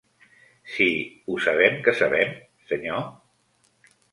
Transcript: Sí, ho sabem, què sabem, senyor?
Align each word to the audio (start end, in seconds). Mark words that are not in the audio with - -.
Sí, 0.75 0.87
ho 1.33 1.37
sabem, 1.47 1.77
què 1.89 1.95
sabem, 2.01 2.35
senyor? 2.73 3.07